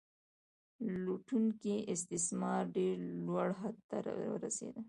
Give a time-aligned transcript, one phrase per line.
[1.03, 3.97] لوټونکی استثمار ډیر لوړ حد ته
[4.33, 4.75] ورسید.